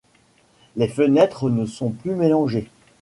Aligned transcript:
Les 0.77 0.87
fenêtres 0.87 1.51
ne 1.51 1.67
sont 1.67 1.91
plus 1.91 2.15
mélangées. 2.15 2.67